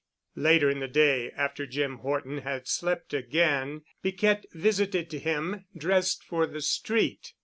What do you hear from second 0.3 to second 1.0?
Sh——" Later in the